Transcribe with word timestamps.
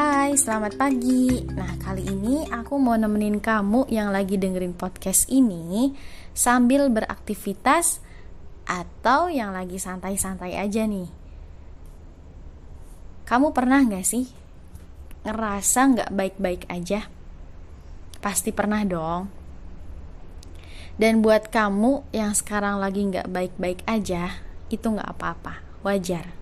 Hai, 0.00 0.32
selamat 0.32 0.80
pagi. 0.80 1.44
Nah, 1.52 1.76
kali 1.76 2.08
ini 2.08 2.48
aku 2.48 2.80
mau 2.80 2.96
nemenin 2.96 3.36
kamu 3.36 3.84
yang 3.92 4.08
lagi 4.08 4.40
dengerin 4.40 4.72
podcast 4.72 5.28
ini 5.28 5.92
sambil 6.32 6.88
beraktivitas 6.88 8.00
atau 8.64 9.28
yang 9.28 9.52
lagi 9.52 9.76
santai-santai 9.76 10.56
aja 10.56 10.88
nih. 10.88 11.04
Kamu 13.28 13.52
pernah 13.52 13.84
gak 13.84 14.08
sih 14.08 14.24
ngerasa 15.28 15.80
gak 15.92 16.10
baik-baik 16.16 16.64
aja? 16.72 17.04
Pasti 18.24 18.56
pernah 18.56 18.80
dong. 18.88 19.28
Dan 20.96 21.20
buat 21.20 21.52
kamu 21.52 22.08
yang 22.16 22.32
sekarang 22.32 22.80
lagi 22.80 23.04
gak 23.04 23.28
baik-baik 23.28 23.84
aja, 23.84 24.32
itu 24.72 24.96
gak 24.96 25.12
apa-apa, 25.12 25.60
wajar. 25.84 26.32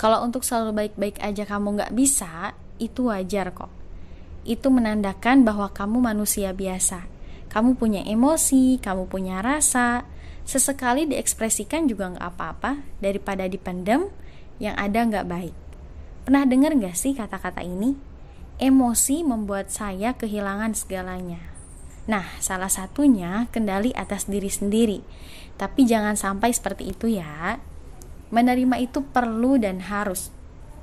Kalau 0.00 0.24
untuk 0.24 0.48
selalu 0.48 0.72
baik-baik 0.72 1.20
aja 1.20 1.44
kamu 1.44 1.76
gak 1.76 1.92
bisa, 1.92 2.56
itu 2.78 3.08
wajar 3.08 3.52
kok. 3.52 3.72
Itu 4.46 4.70
menandakan 4.70 5.42
bahwa 5.42 5.72
kamu 5.74 5.98
manusia 5.98 6.54
biasa. 6.54 7.08
Kamu 7.50 7.74
punya 7.74 8.04
emosi, 8.06 8.78
kamu 8.78 9.10
punya 9.10 9.42
rasa. 9.42 10.06
Sesekali 10.46 11.10
diekspresikan 11.10 11.90
juga 11.90 12.14
nggak 12.14 12.26
apa-apa 12.36 12.78
daripada 13.02 13.50
dipendam 13.50 14.06
yang 14.62 14.78
ada 14.78 15.02
nggak 15.02 15.26
baik. 15.26 15.56
Pernah 16.22 16.46
dengar 16.46 16.74
nggak 16.78 16.94
sih 16.94 17.14
kata-kata 17.14 17.66
ini? 17.66 17.98
Emosi 18.56 19.26
membuat 19.26 19.68
saya 19.74 20.14
kehilangan 20.14 20.72
segalanya. 20.78 21.42
Nah, 22.06 22.22
salah 22.38 22.70
satunya 22.70 23.50
kendali 23.50 23.90
atas 23.92 24.30
diri 24.30 24.46
sendiri. 24.46 25.02
Tapi 25.58 25.82
jangan 25.82 26.14
sampai 26.14 26.54
seperti 26.54 26.94
itu 26.94 27.10
ya. 27.10 27.58
Menerima 28.30 28.78
itu 28.78 29.02
perlu 29.02 29.58
dan 29.58 29.82
harus 29.82 30.30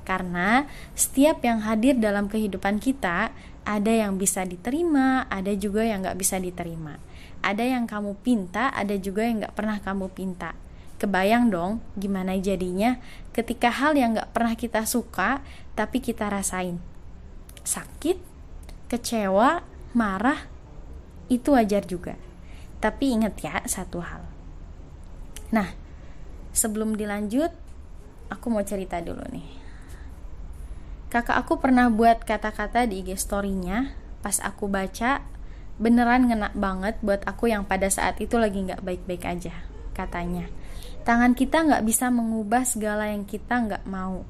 karena 0.04 0.68
setiap 0.92 1.40
yang 1.40 1.64
hadir 1.64 1.96
dalam 1.96 2.28
kehidupan 2.28 2.78
kita 2.78 3.32
ada 3.64 3.92
yang 3.92 4.20
bisa 4.20 4.44
diterima, 4.44 5.24
ada 5.32 5.50
juga 5.56 5.82
yang 5.82 6.04
nggak 6.04 6.20
bisa 6.20 6.36
diterima. 6.36 7.00
Ada 7.40 7.64
yang 7.64 7.88
kamu 7.88 8.20
pinta, 8.20 8.68
ada 8.72 8.92
juga 9.00 9.24
yang 9.24 9.40
nggak 9.40 9.56
pernah 9.56 9.80
kamu 9.80 10.12
pinta. 10.12 10.52
Kebayang 11.00 11.48
dong 11.48 11.80
gimana 11.98 12.36
jadinya 12.38 13.00
ketika 13.34 13.72
hal 13.72 13.98
yang 13.98 14.14
nggak 14.14 14.30
pernah 14.30 14.54
kita 14.54 14.84
suka 14.84 15.40
tapi 15.72 15.98
kita 16.04 16.28
rasain. 16.28 16.78
Sakit, 17.64 18.20
kecewa, 18.92 19.64
marah, 19.96 20.44
itu 21.32 21.56
wajar 21.56 21.88
juga. 21.88 22.20
Tapi 22.84 23.16
ingat 23.16 23.34
ya 23.40 23.64
satu 23.64 24.04
hal. 24.04 24.28
Nah, 25.56 25.72
sebelum 26.52 27.00
dilanjut, 27.00 27.52
aku 28.28 28.46
mau 28.52 28.64
cerita 28.64 29.00
dulu 29.00 29.24
nih 29.32 29.63
Kakak 31.14 31.46
aku 31.46 31.62
pernah 31.62 31.86
buat 31.94 32.26
kata-kata 32.26 32.90
di 32.90 32.98
IG 32.98 33.14
story-nya. 33.14 33.94
Pas 34.18 34.42
aku 34.42 34.66
baca, 34.66 35.22
beneran 35.78 36.26
ngena 36.26 36.50
banget 36.58 36.98
buat 37.06 37.22
aku 37.22 37.54
yang 37.54 37.62
pada 37.62 37.86
saat 37.86 38.18
itu 38.18 38.34
lagi 38.34 38.66
nggak 38.66 38.82
baik-baik 38.82 39.22
aja. 39.22 39.54
Katanya, 39.94 40.50
tangan 41.06 41.38
kita 41.38 41.70
nggak 41.70 41.86
bisa 41.86 42.10
mengubah 42.10 42.66
segala 42.66 43.14
yang 43.14 43.22
kita 43.30 43.62
nggak 43.62 43.86
mau. 43.86 44.26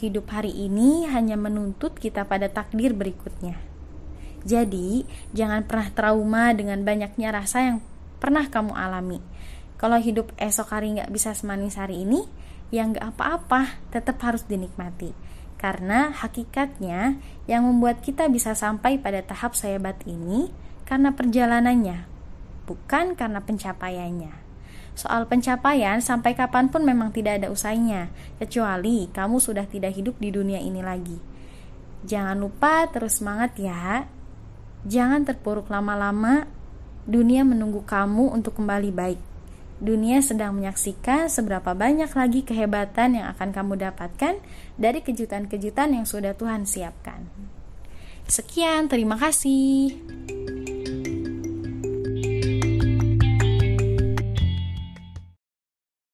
Hidup 0.00 0.32
hari 0.32 0.64
ini 0.64 1.04
hanya 1.12 1.36
menuntut 1.36 2.00
kita 2.00 2.24
pada 2.24 2.48
takdir 2.48 2.96
berikutnya. 2.96 3.60
Jadi, 4.48 5.04
jangan 5.36 5.68
pernah 5.68 5.92
trauma 5.92 6.56
dengan 6.56 6.80
banyaknya 6.88 7.36
rasa 7.36 7.68
yang 7.68 7.78
pernah 8.16 8.48
kamu 8.48 8.72
alami. 8.72 9.20
Kalau 9.76 10.00
hidup 10.00 10.32
esok 10.40 10.72
hari 10.72 10.96
nggak 10.96 11.12
bisa 11.12 11.36
semanis 11.36 11.76
hari 11.76 12.08
ini, 12.08 12.24
ya 12.72 12.88
nggak 12.88 13.12
apa-apa, 13.12 13.76
tetap 13.92 14.16
harus 14.24 14.48
dinikmati 14.48 15.34
karena 15.64 16.12
hakikatnya 16.12 17.16
yang 17.48 17.64
membuat 17.64 18.04
kita 18.04 18.28
bisa 18.28 18.52
sampai 18.52 19.00
pada 19.00 19.24
tahap 19.24 19.56
sehebat 19.56 19.96
ini 20.04 20.52
karena 20.84 21.16
perjalanannya, 21.16 22.04
bukan 22.68 23.16
karena 23.16 23.40
pencapaiannya. 23.40 24.44
Soal 24.92 25.24
pencapaian, 25.24 26.04
sampai 26.04 26.36
kapan 26.36 26.68
pun 26.68 26.84
memang 26.84 27.16
tidak 27.16 27.40
ada 27.40 27.48
usainya, 27.48 28.12
kecuali 28.36 29.08
kamu 29.08 29.40
sudah 29.40 29.64
tidak 29.64 29.96
hidup 29.96 30.20
di 30.20 30.28
dunia 30.36 30.60
ini 30.60 30.84
lagi. 30.84 31.16
Jangan 32.04 32.36
lupa 32.36 32.84
terus 32.92 33.24
semangat 33.24 33.56
ya. 33.56 34.04
Jangan 34.84 35.24
terpuruk 35.24 35.72
lama-lama, 35.72 36.44
dunia 37.08 37.40
menunggu 37.40 37.80
kamu 37.88 38.36
untuk 38.36 38.60
kembali 38.60 38.92
baik 38.92 39.33
dunia 39.84 40.24
sedang 40.24 40.56
menyaksikan 40.56 41.28
seberapa 41.28 41.76
banyak 41.76 42.08
lagi 42.16 42.40
kehebatan 42.42 43.20
yang 43.20 43.28
akan 43.36 43.52
kamu 43.52 43.84
dapatkan 43.84 44.40
dari 44.80 45.04
kejutan-kejutan 45.04 45.92
yang 45.92 46.08
sudah 46.08 46.32
Tuhan 46.32 46.64
siapkan. 46.64 47.28
Sekian, 48.24 48.88
terima 48.88 49.20
kasih. 49.20 49.92